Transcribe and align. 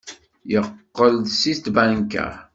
Yeqqel-d 0.51 1.27
seg 1.39 1.57
tbanka. 1.65 2.27